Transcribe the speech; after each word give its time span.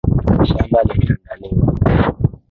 Shamba 0.49 0.79
limeandaliwa. 0.89 1.65